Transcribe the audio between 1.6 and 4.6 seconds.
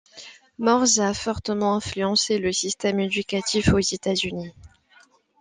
influencé le système éducatif aux États-Unis.